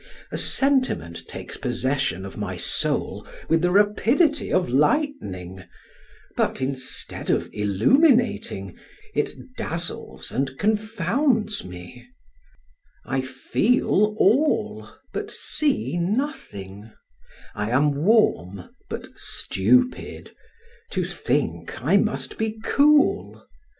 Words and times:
A 0.31 0.37
sentiment 0.37 1.27
takes 1.27 1.57
possession 1.57 2.25
of 2.25 2.35
my 2.35 2.57
soul 2.57 3.27
with 3.47 3.61
the 3.61 3.69
rapidity 3.69 4.51
of 4.51 4.67
lightning, 4.67 5.63
but 6.35 6.59
instead 6.59 7.29
of 7.29 7.47
illuminating, 7.53 8.79
it 9.13 9.35
dazzles 9.55 10.31
and 10.31 10.57
confounds 10.57 11.63
me; 11.63 12.07
I 13.05 13.21
feel 13.21 14.15
all, 14.17 14.89
but 15.13 15.29
see 15.29 15.99
nothing; 15.99 16.91
I 17.53 17.69
am 17.69 17.93
warm, 17.93 18.71
but 18.89 19.05
stupid; 19.19 20.31
to 20.93 21.03
think 21.05 21.79
I 21.83 21.97
must 21.97 22.39
be 22.39 22.57
cool. 22.63 23.47